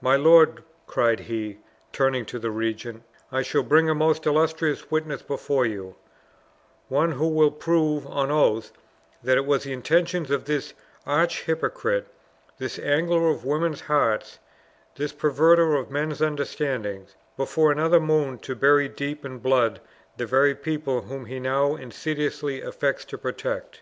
My 0.00 0.14
lord," 0.14 0.62
cried 0.86 1.18
he, 1.18 1.58
turning 1.92 2.24
to 2.26 2.38
the 2.38 2.52
regent, 2.52 3.02
"I 3.32 3.42
shall 3.42 3.64
bring 3.64 3.90
a 3.90 3.96
most 3.96 4.24
illustrious 4.24 4.92
witness 4.92 5.22
before 5.22 5.66
you; 5.66 5.96
one 6.86 7.10
who 7.10 7.26
will 7.26 7.50
prove 7.50 8.06
on 8.06 8.30
oath 8.30 8.70
that 9.24 9.36
it 9.36 9.44
was 9.44 9.64
the 9.64 9.72
intention 9.72 10.32
of 10.32 10.44
this 10.44 10.72
arch 11.04 11.42
hypocrite, 11.46 12.06
this 12.58 12.78
angler 12.78 13.36
for 13.36 13.44
women's 13.44 13.80
hearts, 13.80 14.38
this 14.94 15.12
perverter 15.12 15.74
of 15.74 15.90
men's 15.90 16.20
understandings, 16.22 17.16
before 17.36 17.72
another 17.72 17.98
moon 17.98 18.38
to 18.38 18.54
bury 18.54 18.88
deep 18.88 19.24
in 19.24 19.38
blood 19.40 19.80
the 20.16 20.26
very 20.26 20.54
people 20.54 21.00
whom 21.00 21.24
he 21.26 21.40
now 21.40 21.74
insidiously 21.74 22.60
affects 22.62 23.04
to 23.06 23.18
protect! 23.18 23.80